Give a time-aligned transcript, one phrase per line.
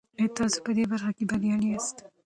[0.19, 1.97] آیا تاسو په دې برخه کې بریالي یاست؟